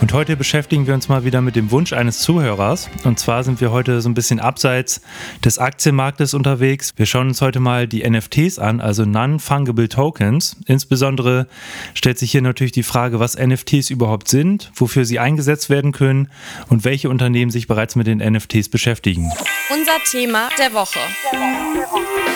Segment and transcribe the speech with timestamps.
[0.00, 2.88] Und heute beschäftigen wir uns mal wieder mit dem Wunsch eines Zuhörers.
[3.04, 5.00] Und zwar sind wir heute so ein bisschen abseits
[5.44, 6.92] des Aktienmarktes unterwegs.
[6.96, 10.56] Wir schauen uns heute mal die NFTs an, also Non-Fungible Tokens.
[10.66, 11.46] Insbesondere
[11.94, 16.28] stellt sich hier natürlich die Frage, was NFTs überhaupt sind, wofür sie eingesetzt werden können
[16.68, 19.32] und welche Unternehmen sich bereits mit den NFTs beschäftigen.
[19.70, 21.00] Unser Thema der Woche.
[21.32, 22.35] Der Woche.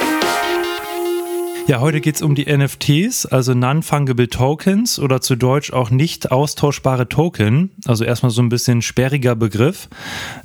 [1.70, 6.32] Ja, heute geht es um die NFTs, also Non-Fungible Tokens oder zu Deutsch auch nicht
[6.32, 7.70] austauschbare Token.
[7.84, 9.88] Also erstmal so ein bisschen sperriger Begriff.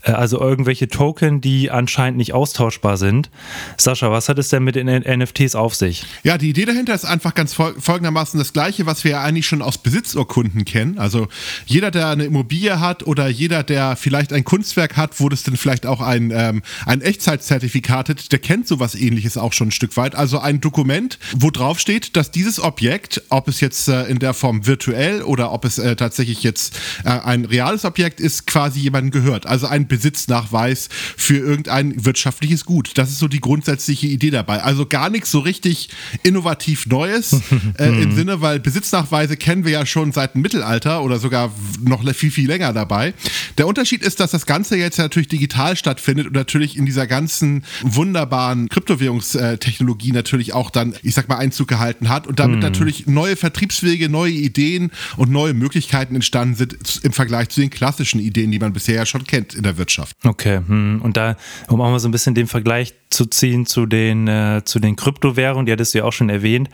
[0.04, 3.32] Äh, also irgendwelche Token, die anscheinend nicht austauschbar sind.
[3.76, 6.06] Sascha, was hat es denn mit den NFTs auf sich?
[6.22, 9.64] Ja, die Idee dahinter ist einfach ganz folgendermaßen das gleiche, was wir ja eigentlich schon
[9.64, 11.00] aus Besitzurkunden kennen.
[11.00, 11.28] Also
[11.66, 15.58] jeder, der eine Immobilie hat oder jeder, der vielleicht ein Kunstwerk hat, wo das dann
[15.58, 19.98] vielleicht auch ein, ähm, ein Echtzeitzertifikat hat, der kennt sowas ähnliches auch schon ein Stück
[19.98, 20.14] weit.
[20.14, 24.34] Also ein Dokument, wo drauf steht, dass dieses Objekt, ob es jetzt äh, in der
[24.34, 29.12] Form virtuell oder ob es äh, tatsächlich jetzt äh, ein reales Objekt ist, quasi jemandem
[29.12, 29.46] gehört.
[29.46, 32.92] Also ein Besitznachweis für irgendein wirtschaftliches Gut.
[32.96, 34.62] Das ist so die grundsätzliche Idee dabei.
[34.64, 35.90] Also gar nichts so richtig
[36.24, 37.34] innovativ Neues
[37.78, 38.16] äh, im mhm.
[38.16, 42.48] Sinne, weil Besitznachweise kennen wir ja schon seit dem Mittelalter oder sogar noch viel, viel
[42.48, 43.14] länger dabei.
[43.58, 47.64] Der Unterschied ist, dass das Ganze jetzt natürlich digital stattfindet und natürlich in dieser ganzen
[47.82, 52.62] wunderbaren Kryptowährungstechnologie natürlich auch dann ich sag mal, Einzug gehalten hat und damit mhm.
[52.62, 58.20] natürlich neue Vertriebswege, neue Ideen und neue Möglichkeiten entstanden sind im Vergleich zu den klassischen
[58.20, 60.16] Ideen, die man bisher ja schon kennt in der Wirtschaft.
[60.24, 61.02] Okay, hm.
[61.02, 64.62] und da, um auch mal so ein bisschen den Vergleich zu ziehen zu den, äh,
[64.66, 66.70] zu den Kryptowährungen, die hattest du ja auch schon erwähnt,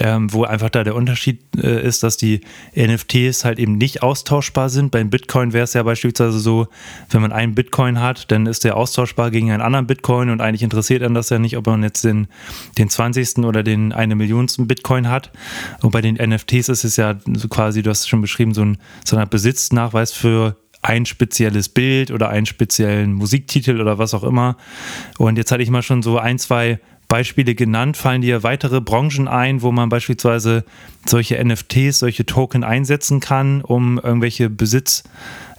[0.00, 2.40] ähm, wo einfach da der Unterschied äh, ist, dass die
[2.76, 4.90] NFTs halt eben nicht austauschbar sind.
[4.90, 6.66] Beim Bitcoin wäre es ja beispielsweise so,
[7.10, 10.62] wenn man einen Bitcoin hat, dann ist der austauschbar gegen einen anderen Bitcoin und eigentlich
[10.62, 12.26] interessiert einen das ja nicht, ob man jetzt den,
[12.76, 13.38] den 20.
[13.38, 15.30] oder den eine Millionsten Bitcoin hat.
[15.80, 18.62] Und bei den NFTs ist es ja so quasi, du hast es schon beschrieben, so
[18.62, 24.24] ein, so ein Besitznachweis für ein spezielles Bild oder einen speziellen Musiktitel oder was auch
[24.24, 24.56] immer.
[25.18, 26.78] Und jetzt hatte ich mal schon so ein, zwei
[27.08, 27.96] Beispiele genannt.
[27.96, 30.64] Fallen dir weitere Branchen ein, wo man beispielsweise
[31.06, 35.04] solche NFTs, solche Token einsetzen kann, um irgendwelche Besitz-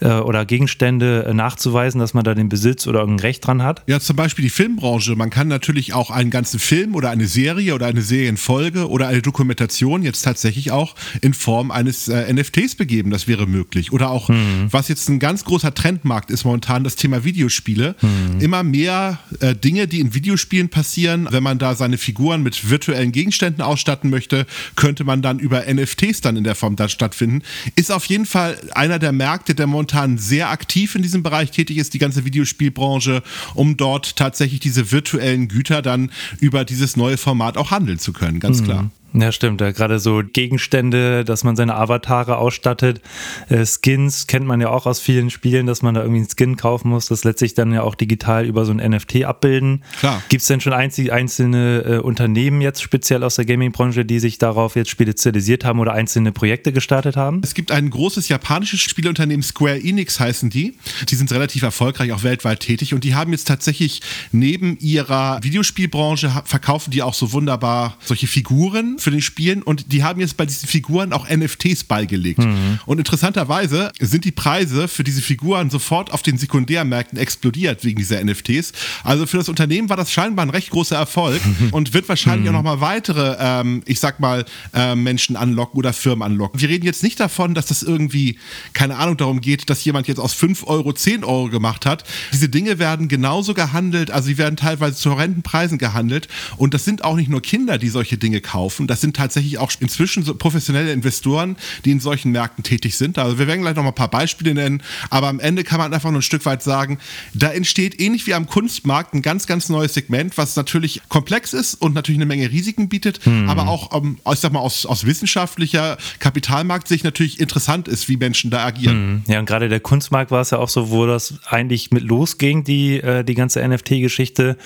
[0.01, 3.83] äh, oder Gegenstände äh, nachzuweisen, dass man da den Besitz oder irgendein Recht dran hat?
[3.87, 5.15] Ja, zum Beispiel die Filmbranche.
[5.15, 9.21] Man kann natürlich auch einen ganzen Film oder eine Serie oder eine Serienfolge oder eine
[9.21, 13.11] Dokumentation jetzt tatsächlich auch in Form eines äh, NFTs begeben.
[13.11, 13.91] Das wäre möglich.
[13.91, 14.67] Oder auch, mhm.
[14.71, 17.95] was jetzt ein ganz großer Trendmarkt ist momentan, das Thema Videospiele.
[18.01, 18.39] Mhm.
[18.39, 23.11] Immer mehr äh, Dinge, die in Videospielen passieren, wenn man da seine Figuren mit virtuellen
[23.11, 24.45] Gegenständen ausstatten möchte,
[24.75, 27.41] könnte man dann über NFTs dann in der Form dann stattfinden.
[27.75, 31.51] Ist auf jeden Fall einer der Märkte, der momentan momentan sehr aktiv in diesem Bereich
[31.51, 33.23] tätig ist, die ganze Videospielbranche,
[33.55, 38.39] um dort tatsächlich diese virtuellen Güter dann über dieses neue Format auch handeln zu können,
[38.39, 38.65] ganz mhm.
[38.65, 38.91] klar.
[39.13, 39.59] Ja, stimmt.
[39.61, 43.01] Ja, gerade so Gegenstände, dass man seine Avatare ausstattet.
[43.49, 46.57] Äh, Skins kennt man ja auch aus vielen Spielen, dass man da irgendwie einen Skin
[46.57, 47.07] kaufen muss.
[47.07, 49.83] Das lässt sich dann ja auch digital über so ein NFT abbilden.
[50.29, 54.37] Gibt es denn schon einzig, einzelne äh, Unternehmen jetzt speziell aus der Gaming-Branche, die sich
[54.37, 57.41] darauf jetzt spezialisiert haben oder einzelne Projekte gestartet haben?
[57.43, 60.75] Es gibt ein großes japanisches Spielunternehmen, Square Enix heißen die.
[61.09, 66.43] Die sind relativ erfolgreich, auch weltweit tätig und die haben jetzt tatsächlich neben ihrer Videospielbranche
[66.45, 70.45] verkaufen die auch so wunderbar solche Figuren für den Spielen und die haben jetzt bei
[70.45, 72.39] diesen Figuren auch NFTs beigelegt.
[72.39, 72.79] Mhm.
[72.85, 78.23] Und interessanterweise sind die Preise für diese Figuren sofort auf den Sekundärmärkten explodiert wegen dieser
[78.23, 78.73] NFTs.
[79.03, 82.55] Also für das Unternehmen war das scheinbar ein recht großer Erfolg und wird wahrscheinlich mhm.
[82.55, 86.59] auch nochmal weitere, ähm, ich sag mal, äh, Menschen anlocken oder Firmen anlocken.
[86.61, 88.37] Wir reden jetzt nicht davon, dass das irgendwie,
[88.73, 92.03] keine Ahnung, darum geht, dass jemand jetzt aus 5 Euro 10 Euro gemacht hat.
[92.33, 96.27] Diese Dinge werden genauso gehandelt, also sie werden teilweise zu horrenden Preisen gehandelt
[96.57, 98.87] und das sind auch nicht nur Kinder, die solche Dinge kaufen.
[98.89, 103.19] Das sind tatsächlich auch inzwischen so professionelle Investoren, die in solchen Märkten tätig sind.
[103.19, 105.93] Also wir werden gleich noch mal ein paar Beispiele nennen, aber am Ende kann man
[105.93, 106.97] einfach nur ein Stück weit sagen,
[107.33, 111.75] da entsteht ähnlich wie am Kunstmarkt ein ganz, ganz neues Segment, was natürlich komplex ist
[111.75, 113.47] und natürlich eine Menge Risiken bietet, hm.
[113.47, 118.49] aber auch, ähm, ich sag mal, aus, aus wissenschaftlicher Kapitalmarktsicht natürlich interessant ist, wie Menschen
[118.49, 119.23] da agieren.
[119.27, 119.33] Hm.
[119.33, 122.63] Ja, und gerade der Kunstmarkt war es ja auch so, wo das eigentlich mit losging,
[122.63, 124.57] die, äh, die ganze NFT-Geschichte,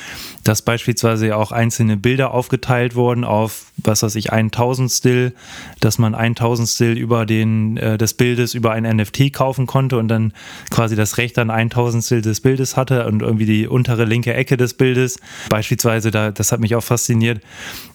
[0.45, 5.33] dass beispielsweise ja auch einzelne Bilder aufgeteilt wurden auf, was weiß ich, ein Tausendstel,
[5.80, 10.07] dass man ein Tausendstel über den, äh, des Bildes über ein NFT kaufen konnte und
[10.07, 10.33] dann
[10.69, 14.56] quasi das Recht an ein Tausendstel des Bildes hatte und irgendwie die untere linke Ecke
[14.56, 15.19] des Bildes.
[15.50, 17.42] Beispielsweise, da, das hat mich auch fasziniert,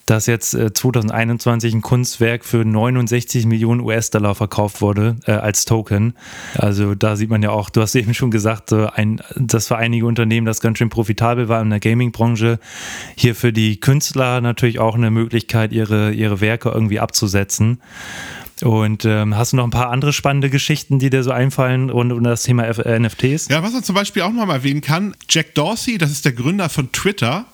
[0.08, 6.14] dass jetzt äh, 2021 ein Kunstwerk für 69 Millionen US-Dollar verkauft wurde äh, als Token.
[6.54, 9.76] Also da sieht man ja auch, du hast eben schon gesagt, äh, ein, dass für
[9.76, 12.58] einige Unternehmen das ganz schön profitabel war in der Gaming-Branche.
[13.16, 17.80] Hier für die Künstler natürlich auch eine Möglichkeit, ihre, ihre Werke irgendwie abzusetzen.
[18.62, 22.12] Und ähm, hast du noch ein paar andere spannende Geschichten, die dir so einfallen rund
[22.12, 23.48] um das Thema F äh, NFTs?
[23.48, 26.32] Ja, was man zum Beispiel auch noch mal erwähnen kann, Jack Dorsey, das ist der
[26.32, 27.46] Gründer von Twitter,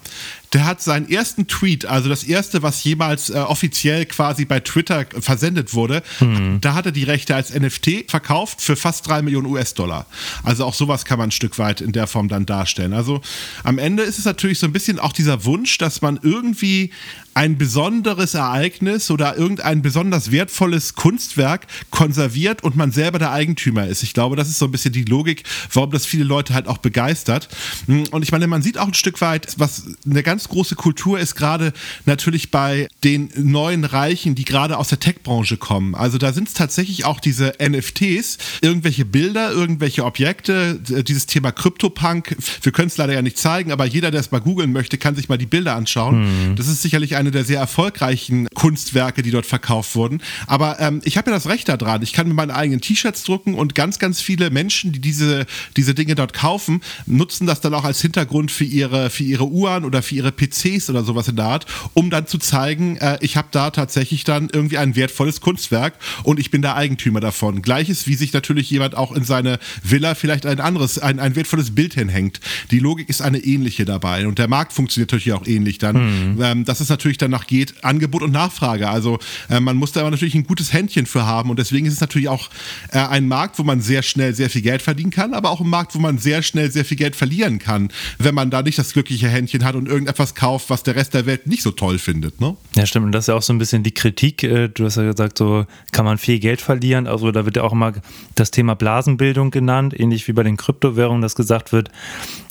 [0.54, 5.04] der hat seinen ersten Tweet, also das erste, was jemals äh, offiziell quasi bei Twitter
[5.18, 6.60] versendet wurde, mhm.
[6.60, 10.06] da hat er die Rechte als NFT verkauft für fast drei Millionen US-Dollar.
[10.44, 12.92] Also auch sowas kann man ein Stück weit in der Form dann darstellen.
[12.92, 13.20] Also
[13.64, 16.92] am Ende ist es natürlich so ein bisschen auch dieser Wunsch, dass man irgendwie
[17.34, 24.02] ein besonderes Ereignis oder irgendein besonders wertvolles Kunstwerk konserviert und man selber der Eigentümer ist.
[24.04, 25.42] Ich glaube, das ist so ein bisschen die Logik,
[25.72, 27.48] warum das viele Leute halt auch begeistert.
[27.88, 31.34] Und ich meine, man sieht auch ein Stück weit, was eine ganz große Kultur ist,
[31.34, 31.72] gerade
[32.04, 35.94] natürlich bei den neuen Reichen, die gerade aus der Tech-Branche kommen.
[35.94, 42.36] Also da sind es tatsächlich auch diese NFTs, irgendwelche Bilder, irgendwelche Objekte, dieses Thema Kryptopunk.
[42.62, 45.16] Wir können es leider ja nicht zeigen, aber jeder, der es mal googeln möchte, kann
[45.16, 46.50] sich mal die Bilder anschauen.
[46.50, 46.56] Mhm.
[46.56, 50.20] Das ist sicherlich ein eine der sehr erfolgreichen Kunstwerke, die dort verkauft wurden.
[50.46, 52.02] Aber ähm, ich habe ja das Recht daran.
[52.02, 55.46] Ich kann mir meine eigenen T-Shirts drucken und ganz, ganz viele Menschen, die diese,
[55.76, 59.84] diese Dinge dort kaufen, nutzen das dann auch als Hintergrund für ihre, für ihre Uhren
[59.84, 63.36] oder für ihre PCs oder sowas in der Art, um dann zu zeigen, äh, ich
[63.36, 65.94] habe da tatsächlich dann irgendwie ein wertvolles Kunstwerk
[66.24, 67.62] und ich bin der Eigentümer davon.
[67.62, 71.74] Gleiches, wie sich natürlich jemand auch in seine Villa vielleicht ein anderes, ein, ein wertvolles
[71.74, 72.40] Bild hinhängt.
[72.70, 76.34] Die Logik ist eine ähnliche dabei und der Markt funktioniert natürlich auch ähnlich dann.
[76.34, 76.42] Mhm.
[76.42, 78.53] Ähm, das ist natürlich natürlich danach geht, Angebot und Nachfrage.
[78.62, 79.18] Also
[79.50, 82.00] äh, man muss da aber natürlich ein gutes Händchen für haben und deswegen ist es
[82.00, 82.50] natürlich auch
[82.90, 85.68] äh, ein Markt, wo man sehr schnell sehr viel Geld verdienen kann, aber auch ein
[85.68, 88.92] Markt, wo man sehr schnell sehr viel Geld verlieren kann, wenn man da nicht das
[88.92, 92.40] glückliche Händchen hat und irgendetwas kauft, was der Rest der Welt nicht so toll findet.
[92.40, 92.56] Ne?
[92.76, 93.06] Ja, stimmt.
[93.06, 94.42] Und das ist ja auch so ein bisschen die Kritik.
[94.42, 97.06] Äh, du hast ja gesagt, so kann man viel Geld verlieren.
[97.06, 97.92] Also da wird ja auch immer
[98.34, 101.90] das Thema Blasenbildung genannt, ähnlich wie bei den Kryptowährungen, das gesagt wird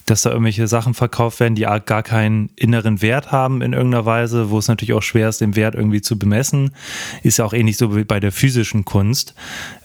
[0.06, 4.50] dass da irgendwelche Sachen verkauft werden, die gar keinen inneren Wert haben in irgendeiner Weise,
[4.50, 6.72] wo es natürlich auch schwer ist, den Wert irgendwie zu bemessen.
[7.24, 9.34] Ist ja auch ähnlich so wie bei der physischen Kunst.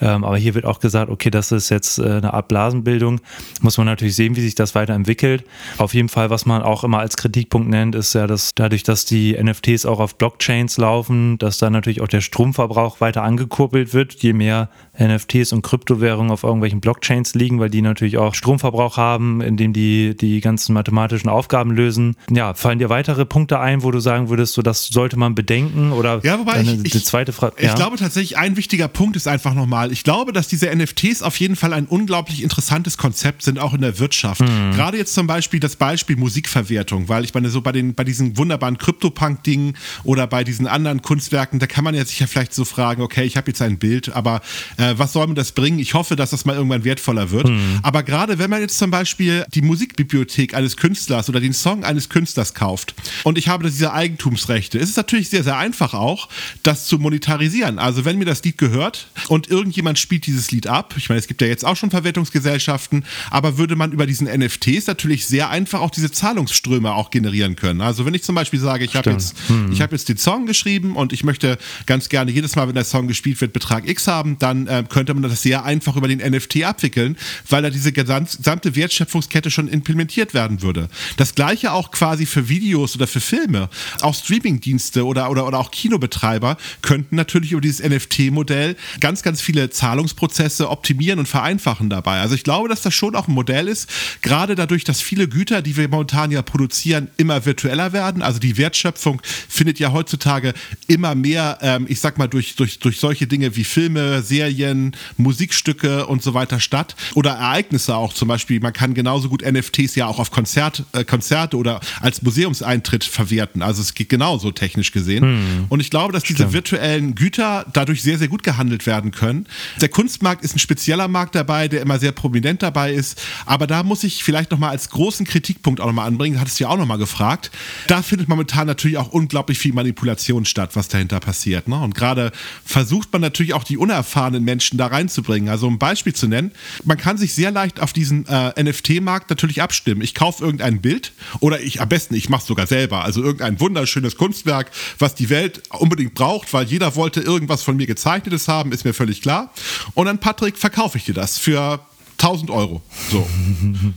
[0.01, 3.21] Ähm, aber hier wird auch gesagt, okay, das ist jetzt äh, eine Art Blasenbildung.
[3.61, 5.45] Muss man natürlich sehen, wie sich das weiterentwickelt.
[5.79, 9.05] Auf jeden Fall, was man auch immer als Kritikpunkt nennt, ist ja, dass dadurch, dass
[9.05, 14.15] die NFTs auch auf Blockchains laufen, dass da natürlich auch der Stromverbrauch weiter angekurbelt wird,
[14.15, 14.69] je mehr
[14.99, 20.08] NFTs und Kryptowährungen auf irgendwelchen Blockchains liegen, weil die natürlich auch Stromverbrauch haben, indem die
[20.15, 22.17] die ganzen mathematischen Aufgaben lösen.
[22.31, 25.93] Ja, fallen dir weitere Punkte ein, wo du sagen würdest, so das sollte man bedenken
[25.93, 27.57] oder ja, wobei ich, die zweite Frage.
[27.63, 27.71] Ja.
[27.71, 31.37] Ich glaube tatsächlich, ein wichtiger Punkt ist einfach nochmal, ich glaube, dass diese NFTs auf
[31.37, 34.41] jeden Fall ein unglaublich interessantes Konzept sind, auch in der Wirtschaft.
[34.41, 34.73] Mhm.
[34.75, 38.37] Gerade jetzt zum Beispiel das Beispiel Musikverwertung, weil ich meine, so bei, den, bei diesen
[38.37, 42.65] wunderbaren Crypto-Punk-Dingen oder bei diesen anderen Kunstwerken, da kann man ja sich ja vielleicht so
[42.65, 44.41] fragen, okay, ich habe jetzt ein Bild, aber
[44.77, 45.79] äh, was soll mir das bringen?
[45.79, 47.49] Ich hoffe, dass das mal irgendwann wertvoller wird.
[47.49, 47.81] Mhm.
[47.83, 49.63] Aber gerade wenn man jetzt zum Beispiel die
[49.99, 54.91] Musikbibliothek eines Künstlers oder den Song eines Künstlers kauft und ich habe diese Eigentumsrechte, ist
[54.91, 56.29] es natürlich sehr, sehr einfach auch,
[56.63, 57.79] das zu monetarisieren.
[57.79, 61.27] Also wenn mir das Lied gehört und irgendjemand spielt dieses Lied ab, ich meine, es
[61.27, 65.81] gibt ja jetzt auch schon Verwertungsgesellschaften, aber würde man über diesen NFTs natürlich sehr einfach
[65.81, 67.81] auch diese Zahlungsströme auch generieren können.
[67.81, 69.73] Also wenn ich zum Beispiel sage, ich habe jetzt, mhm.
[69.73, 73.09] ich jetzt den Song geschrieben und ich möchte ganz gerne jedes Mal, wenn der Song
[73.09, 76.65] gespielt wird, Betrag X haben, dann äh, könnte man das sehr einfach über den NFT
[76.65, 77.17] abwickeln,
[77.49, 80.89] weil da diese gesamte Wertschöpfungskette schon implementiert werden würde.
[81.17, 83.71] Das gleiche auch quasi für Videos oder für Filme.
[84.03, 89.71] Auch Streamingdienste oder, oder, oder auch Kinobetreiber könnten natürlich über dieses NFT-Modell ganz, ganz viele
[89.71, 92.21] Zahlungsprozesse optimieren und vereinfachen dabei.
[92.21, 93.89] Also ich glaube, dass das schon auch ein Modell ist,
[94.21, 98.21] gerade dadurch, dass viele Güter, die wir momentan ja produzieren, immer virtueller werden.
[98.23, 100.53] Also die Wertschöpfung findet ja heutzutage
[100.87, 106.07] immer mehr, ähm, ich sag mal, durch, durch, durch solche Dinge wie Filme, Serien, Musikstücke
[106.07, 106.95] und so weiter statt.
[107.15, 108.61] Oder Ereignisse auch zum Beispiel.
[108.61, 109.43] Man kann genauso gut
[109.79, 113.63] NFTs ja auch auf Konzert, äh, Konzerte oder als Museumseintritt verwerten.
[113.63, 115.25] Also es geht genauso technisch gesehen.
[115.25, 115.67] Hm.
[115.69, 116.39] Und ich glaube, dass Stimmt.
[116.41, 119.47] diese virtuellen Güter dadurch sehr, sehr gut gehandelt werden können.
[119.81, 123.21] Der Kunstmarkt ist ein spezieller Markt dabei, der immer sehr prominent dabei ist.
[123.47, 126.71] Aber da muss ich vielleicht nochmal als großen Kritikpunkt auch nochmal anbringen, hattest du ja
[126.71, 127.51] auch nochmal gefragt.
[127.87, 131.69] Da findet momentan natürlich auch unglaublich viel Manipulation statt, was dahinter passiert.
[131.69, 131.79] Ne?
[131.81, 132.33] Und gerade
[132.65, 135.49] versucht man natürlich auch die unerfahrenen Menschen da reinzubringen.
[135.49, 136.53] Also um ein Beispiel zu nennen,
[136.85, 140.01] man kann sich sehr leicht auf diesen äh, NFT-Markt natürlich abstimmen.
[140.01, 143.05] Ich kaufe irgendein Bild oder ich am besten, ich mache es sogar selber.
[143.05, 147.87] Also irgendein wunderschönes Kunstwerk, was die Welt unbedingt braucht, weil jeder wollte irgendwas von mir
[147.87, 149.53] gezeichnetes haben, ist mir völlig klar.
[149.93, 151.81] Und dann, Patrick, verkaufe ich dir das für
[152.17, 152.81] 1000 Euro.
[153.11, 153.29] So.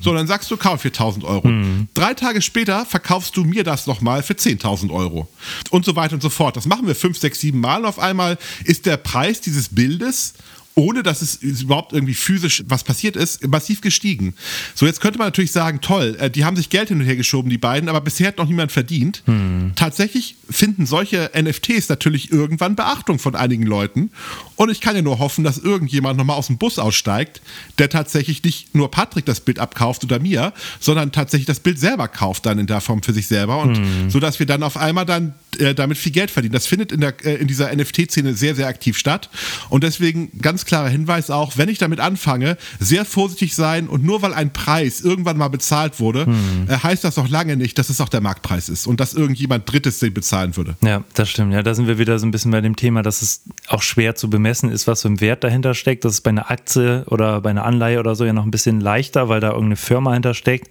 [0.01, 1.47] So, dann sagst du, kauf für 1000 Euro.
[1.47, 1.87] Mhm.
[1.93, 5.29] Drei Tage später verkaufst du mir das nochmal für 10.000 Euro.
[5.69, 6.57] Und so weiter und so fort.
[6.57, 7.85] Das machen wir fünf, sechs, sieben Mal.
[7.85, 10.33] Auf einmal ist der Preis dieses Bildes
[10.75, 14.35] ohne dass es überhaupt irgendwie physisch was passiert ist, massiv gestiegen.
[14.73, 17.15] So, jetzt könnte man natürlich sagen, toll, äh, die haben sich Geld hin und her
[17.15, 19.23] geschoben, die beiden, aber bisher hat noch niemand verdient.
[19.25, 19.73] Hm.
[19.75, 24.11] Tatsächlich finden solche NFTs natürlich irgendwann Beachtung von einigen Leuten.
[24.55, 27.41] Und ich kann ja nur hoffen, dass irgendjemand nochmal aus dem Bus aussteigt,
[27.77, 32.07] der tatsächlich nicht nur Patrick das Bild abkauft oder mir, sondern tatsächlich das Bild selber
[32.07, 33.59] kauft dann in der Form für sich selber.
[33.59, 34.09] Und hm.
[34.09, 36.53] so dass wir dann auf einmal dann äh, damit viel Geld verdienen.
[36.53, 39.29] Das findet in, der, äh, in dieser NFT-Szene sehr, sehr aktiv statt.
[39.69, 44.21] Und deswegen ganz klarer Hinweis auch, wenn ich damit anfange, sehr vorsichtig sein und nur
[44.21, 46.67] weil ein Preis irgendwann mal bezahlt wurde, hm.
[46.67, 49.71] äh, heißt das noch lange nicht, dass es auch der Marktpreis ist und dass irgendjemand
[49.71, 50.75] Drittes den bezahlen würde.
[50.81, 51.53] Ja, das stimmt.
[51.53, 54.15] Ja, da sind wir wieder so ein bisschen bei dem Thema, dass es auch schwer
[54.15, 56.05] zu bemessen ist, was für ein Wert dahinter steckt.
[56.05, 58.81] Das ist bei einer Aktie oder bei einer Anleihe oder so ja noch ein bisschen
[58.81, 60.69] leichter, weil da irgendeine Firma hintersteckt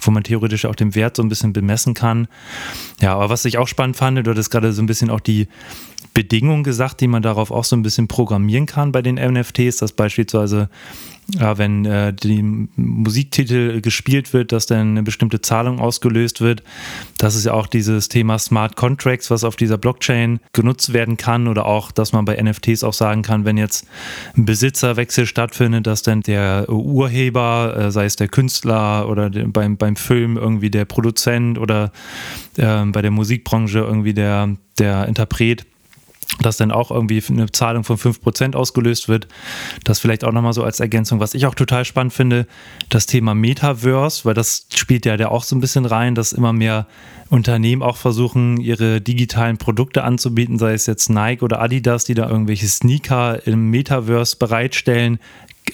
[0.00, 2.28] wo man theoretisch auch den Wert so ein bisschen bemessen kann.
[3.00, 5.48] Ja, aber was ich auch spannend fand, du hattest gerade so ein bisschen auch die
[6.14, 9.92] Bedingungen gesagt, die man darauf auch so ein bisschen programmieren kann bei den NFTs, dass
[9.92, 10.68] beispielsweise
[11.38, 12.42] ja, wenn äh, die
[12.76, 16.62] Musiktitel gespielt wird, dass dann eine bestimmte Zahlung ausgelöst wird.
[17.18, 21.48] Das ist ja auch dieses Thema Smart Contracts, was auf dieser Blockchain genutzt werden kann
[21.48, 23.86] oder auch, dass man bei NFTs auch sagen kann, wenn jetzt
[24.36, 29.96] ein Besitzerwechsel stattfindet, dass dann der Urheber, äh, sei es der Künstler oder beim, beim
[29.96, 31.92] Film irgendwie der Produzent oder
[32.56, 35.66] äh, bei der Musikbranche irgendwie der, der Interpret,
[36.38, 39.28] dass dann auch irgendwie eine Zahlung von 5% ausgelöst wird.
[39.84, 41.20] Das vielleicht auch nochmal so als Ergänzung.
[41.20, 42.46] Was ich auch total spannend finde,
[42.88, 46.52] das Thema Metaverse, weil das spielt ja da auch so ein bisschen rein, dass immer
[46.52, 46.86] mehr
[47.28, 52.28] Unternehmen auch versuchen, ihre digitalen Produkte anzubieten, sei es jetzt Nike oder Adidas, die da
[52.28, 55.18] irgendwelche Sneaker im Metaverse bereitstellen.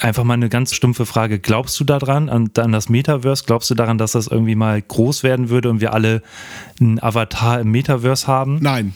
[0.00, 1.38] Einfach mal eine ganz stumpfe Frage.
[1.38, 3.44] Glaubst du daran, an, an das Metaverse?
[3.46, 6.22] Glaubst du daran, dass das irgendwie mal groß werden würde und wir alle
[6.80, 8.58] einen Avatar im Metaverse haben?
[8.60, 8.94] Nein.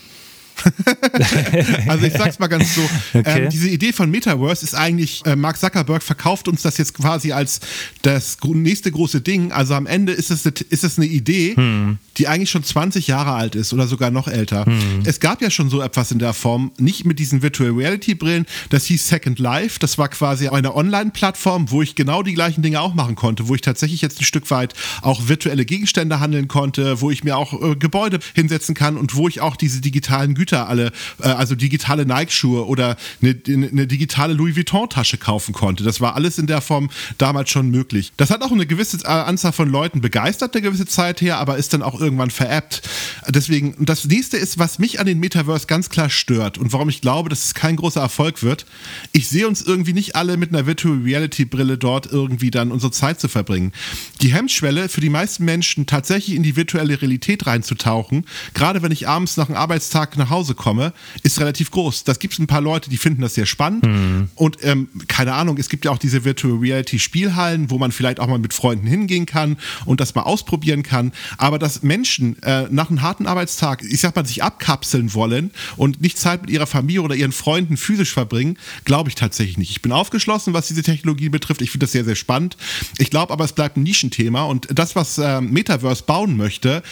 [1.89, 2.83] also ich sag's mal ganz so,
[3.15, 3.45] okay.
[3.45, 7.33] ähm, diese Idee von Metaverse ist eigentlich, äh, Mark Zuckerberg verkauft uns das jetzt quasi
[7.33, 7.61] als
[8.03, 9.53] das nächste große Ding.
[9.53, 11.99] Also am Ende ist es, ist es eine Idee, hm.
[12.17, 14.67] die eigentlich schon 20 Jahre alt ist oder sogar noch älter.
[14.67, 15.03] Hm.
[15.05, 18.47] Es gab ja schon so etwas in der Form, nicht mit diesen Virtual Reality Brillen,
[18.71, 22.81] das hieß Second Life, das war quasi eine Online-Plattform, wo ich genau die gleichen Dinge
[22.81, 27.01] auch machen konnte, wo ich tatsächlich jetzt ein Stück weit auch virtuelle Gegenstände handeln konnte,
[27.01, 30.50] wo ich mir auch äh, Gebäude hinsetzen kann und wo ich auch diese digitalen Güter
[30.51, 35.85] Güter alle, äh, also digitale Nike-Schuhe oder eine, eine digitale Louis Vuitton-Tasche kaufen konnte.
[35.85, 38.13] Das war alles in der Form damals schon möglich.
[38.17, 41.57] Das hat auch eine gewisse äh, Anzahl von Leuten begeistert, eine gewisse Zeit her, aber
[41.57, 42.83] ist dann auch irgendwann veräppt.
[43.29, 47.01] Deswegen, das nächste ist, was mich an den Metaverse ganz klar stört und warum ich
[47.01, 48.67] glaube, dass es kein großer Erfolg wird.
[49.13, 52.91] Ich sehe uns irgendwie nicht alle mit einer Virtual Reality Brille dort irgendwie dann unsere
[52.91, 53.73] Zeit zu verbringen.
[54.21, 59.09] Die Hemmschwelle für die meisten Menschen tatsächlich in die virtuelle Realität reinzutauchen, gerade wenn ich
[59.09, 62.05] abends nach einem Arbeitstag nach Hause Hause komme, ist relativ groß.
[62.05, 63.85] Das gibt es ein paar Leute, die finden das sehr spannend.
[63.85, 64.29] Mhm.
[64.35, 68.21] Und ähm, keine Ahnung, es gibt ja auch diese Virtual Reality Spielhallen, wo man vielleicht
[68.21, 71.13] auch mal mit Freunden hingehen kann und das mal ausprobieren kann.
[71.37, 76.01] Aber dass Menschen äh, nach einem harten Arbeitstag, ich sag mal, sich abkapseln wollen und
[76.01, 78.57] nicht Zeit mit ihrer Familie oder ihren Freunden physisch verbringen,
[78.87, 79.71] glaube ich tatsächlich nicht.
[79.71, 81.61] Ich bin aufgeschlossen, was diese Technologie betrifft.
[81.61, 82.57] Ich finde das sehr, sehr spannend.
[82.97, 86.83] Ich glaube aber, es bleibt ein Nischenthema und das, was äh, Metaverse bauen möchte,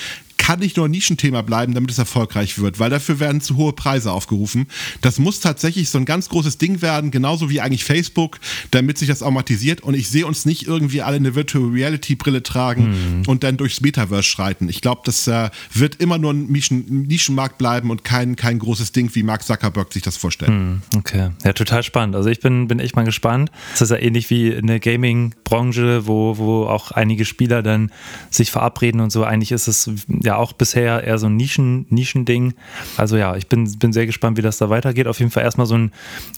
[0.49, 3.75] kann nicht nur ein Nischenthema bleiben, damit es erfolgreich wird, weil dafür werden zu hohe
[3.75, 4.67] Preise aufgerufen.
[5.03, 8.41] Das muss tatsächlich so ein ganz großes Ding werden, genauso wie eigentlich Facebook,
[8.71, 12.43] damit sich das automatisiert und ich sehe uns nicht irgendwie alle eine Virtual Reality Brille
[12.43, 13.23] tragen mhm.
[13.27, 14.71] und dann durchs Metaverse schreiten.
[14.71, 18.93] Ich glaube, das äh, wird immer nur ein Nischen Nischenmarkt bleiben und kein, kein großes
[18.93, 20.53] Ding, wie Mark Zuckerberg sich das vorstellt.
[20.53, 20.81] Mhm.
[20.97, 22.17] Okay, ja, total spannend.
[22.17, 23.51] Also ich bin, bin echt mal gespannt.
[23.73, 27.93] Das ist ja ähnlich wie in der Gaming-Branche, wo, wo auch einige Spieler dann
[28.31, 29.25] sich verabreden und so.
[29.25, 29.91] Eigentlich ist es
[30.23, 32.55] ja auch bisher eher so ein Nischen, Nischending.
[32.97, 35.07] Also ja, ich bin, bin sehr gespannt, wie das da weitergeht.
[35.07, 35.93] Auf jeden Fall erstmal so ein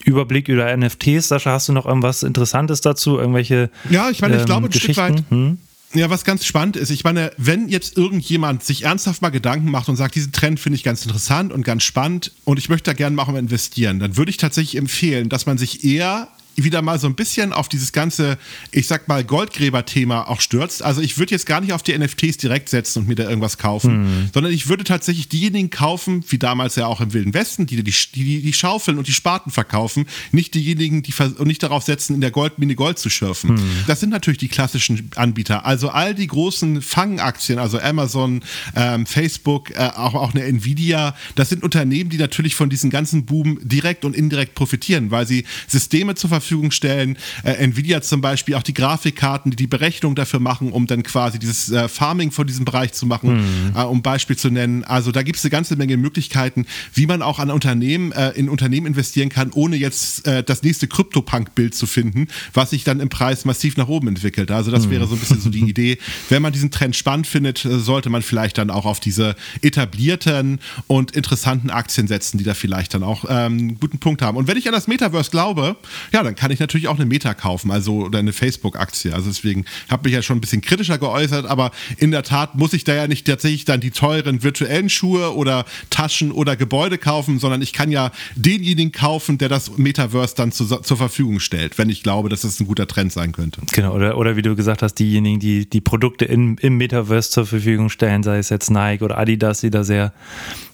[0.05, 1.29] Überblick über NFTs.
[1.29, 3.19] Sascha, hast du noch irgendwas Interessantes dazu?
[3.19, 5.23] Irgendwelche Ja, ich meine, ich ähm, glaube ein Stück weit.
[5.31, 5.59] Hm?
[5.93, 9.89] Ja, was ganz spannend ist, ich meine, wenn jetzt irgendjemand sich ernsthaft mal Gedanken macht
[9.89, 12.95] und sagt, diesen Trend finde ich ganz interessant und ganz spannend und ich möchte da
[12.95, 16.29] gerne mal investieren, dann würde ich tatsächlich empfehlen, dass man sich eher
[16.65, 18.39] wieder mal so ein bisschen auf dieses ganze,
[18.71, 20.83] ich sag mal, Goldgräber-Thema auch stürzt.
[20.83, 23.59] Also ich würde jetzt gar nicht auf die NFTs direkt setzen und mir da irgendwas
[23.59, 24.31] kaufen, mhm.
[24.33, 27.93] sondern ich würde tatsächlich diejenigen kaufen, wie damals ja auch im Wilden Westen, die die,
[28.15, 32.21] die, die Schaufeln und die Spaten verkaufen, nicht diejenigen, die und nicht darauf setzen, in
[32.21, 33.55] der Goldmine Gold zu schürfen.
[33.55, 33.85] Mhm.
[33.87, 35.67] Das sind natürlich die klassischen Anbieter.
[35.67, 38.43] Also all die großen Fangaktien, also Amazon,
[38.75, 43.27] ähm, Facebook, äh, auch, auch eine Nvidia, das sind Unternehmen, die natürlich von diesen ganzen
[43.27, 47.17] Buben direkt und indirekt profitieren, weil sie Systeme zur Verfügung Verfügung stellen.
[47.45, 51.39] Äh, Nvidia zum Beispiel auch die Grafikkarten, die die Berechnung dafür machen, um dann quasi
[51.39, 54.83] dieses äh, Farming von diesem Bereich zu machen, äh, um Beispiel zu nennen.
[54.83, 58.49] Also da gibt es eine ganze Menge Möglichkeiten, wie man auch an Unternehmen, äh, in
[58.49, 63.09] Unternehmen investieren kann, ohne jetzt äh, das nächste Krypto-Punk-Bild zu finden, was sich dann im
[63.09, 64.51] Preis massiv nach oben entwickelt.
[64.51, 64.91] Also das mhm.
[64.91, 65.99] wäre so ein bisschen so die Idee.
[66.29, 71.13] Wenn man diesen Trend spannend findet, sollte man vielleicht dann auch auf diese etablierten und
[71.13, 74.37] interessanten Aktien setzen, die da vielleicht dann auch ähm, einen guten Punkt haben.
[74.37, 75.77] Und wenn ich an das Metaverse glaube,
[76.13, 79.15] ja, dann kann ich natürlich auch eine Meta kaufen, also oder eine Facebook-Aktie.
[79.15, 82.73] Also deswegen habe ich ja schon ein bisschen kritischer geäußert, aber in der Tat muss
[82.73, 87.39] ich da ja nicht tatsächlich dann die teuren virtuellen Schuhe oder Taschen oder Gebäude kaufen,
[87.39, 91.91] sondern ich kann ja denjenigen kaufen, der das Metaverse dann zu, zur Verfügung stellt, wenn
[91.91, 93.61] ich glaube, dass das ein guter Trend sein könnte.
[93.73, 97.45] Genau, oder, oder wie du gesagt hast, diejenigen, die die Produkte in, im Metaverse zur
[97.45, 100.15] Verfügung stellen, sei es jetzt Nike oder Adidas, die da sehr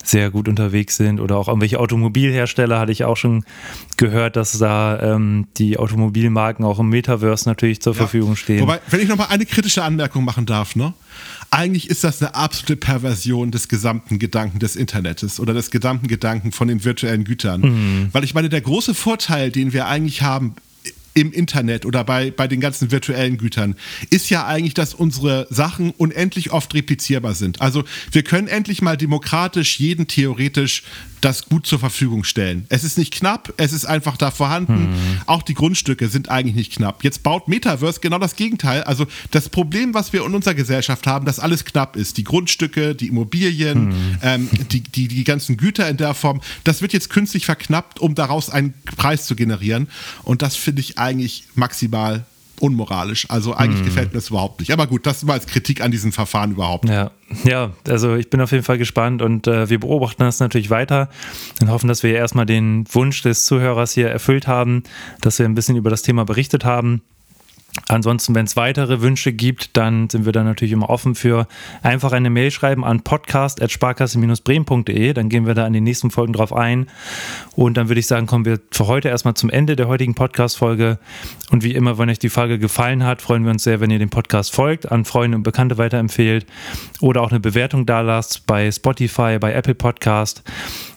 [0.06, 3.44] sehr gut unterwegs sind oder auch irgendwelche Automobilhersteller hatte ich auch schon
[3.96, 7.98] gehört, dass da ähm, die Automobilmarken auch im Metaverse natürlich zur ja.
[7.98, 8.60] Verfügung stehen.
[8.60, 10.92] Wobei, wenn ich nochmal eine kritische Anmerkung machen darf, ne?
[11.50, 16.52] Eigentlich ist das eine absolute Perversion des gesamten Gedanken des Internets oder des gesamten Gedanken
[16.52, 17.60] von den virtuellen Gütern.
[17.60, 18.08] Mhm.
[18.12, 20.56] Weil ich meine, der große Vorteil, den wir eigentlich haben
[21.16, 23.74] im Internet oder bei, bei den ganzen virtuellen Gütern,
[24.10, 27.62] ist ja eigentlich, dass unsere Sachen unendlich oft replizierbar sind.
[27.62, 30.82] Also wir können endlich mal demokratisch jeden theoretisch
[31.20, 32.66] das gut zur Verfügung stellen.
[32.68, 34.90] Es ist nicht knapp, es ist einfach da vorhanden.
[34.90, 35.20] Mhm.
[35.26, 37.02] Auch die Grundstücke sind eigentlich nicht knapp.
[37.02, 38.82] Jetzt baut Metaverse genau das Gegenteil.
[38.84, 42.18] Also das Problem, was wir in unserer Gesellschaft haben, dass alles knapp ist.
[42.18, 44.18] Die Grundstücke, die Immobilien, mhm.
[44.22, 48.14] ähm, die, die, die ganzen Güter in der Form, das wird jetzt künstlich verknappt, um
[48.14, 49.88] daraus einen Preis zu generieren.
[50.22, 52.24] Und das finde ich eigentlich maximal
[52.60, 53.26] unmoralisch.
[53.28, 53.84] Also eigentlich mm.
[53.84, 54.72] gefällt mir das überhaupt nicht.
[54.72, 56.88] Aber gut, das war als Kritik an diesem Verfahren überhaupt.
[56.88, 57.10] Ja,
[57.44, 61.08] ja also ich bin auf jeden Fall gespannt und äh, wir beobachten das natürlich weiter
[61.60, 64.82] und hoffen, dass wir erstmal den Wunsch des Zuhörers hier erfüllt haben,
[65.20, 67.02] dass wir ein bisschen über das Thema berichtet haben.
[67.88, 71.46] Ansonsten, wenn es weitere Wünsche gibt, dann sind wir da natürlich immer offen für.
[71.82, 75.12] Einfach eine Mail schreiben an podcast.sparkasse-bremen.de.
[75.12, 76.88] Dann gehen wir da in den nächsten Folgen drauf ein.
[77.54, 80.98] Und dann würde ich sagen, kommen wir für heute erstmal zum Ende der heutigen Podcast-Folge.
[81.50, 84.00] Und wie immer, wenn euch die Folge gefallen hat, freuen wir uns sehr, wenn ihr
[84.00, 86.44] dem Podcast folgt, an Freunde und Bekannte weiterempfehlt
[87.00, 90.42] oder auch eine Bewertung da lasst bei Spotify, bei Apple Podcast.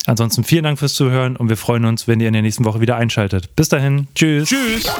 [0.09, 2.81] Ansonsten vielen Dank fürs Zuhören und wir freuen uns, wenn ihr in der nächsten Woche
[2.81, 3.55] wieder einschaltet.
[3.55, 4.49] Bis dahin, tschüss.
[4.49, 4.91] Tschüss.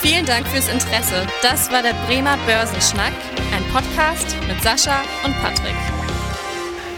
[0.00, 1.26] Vielen Dank fürs Interesse.
[1.42, 3.12] Das war der Bremer Börsenschnack,
[3.52, 6.01] ein Podcast mit Sascha und Patrick.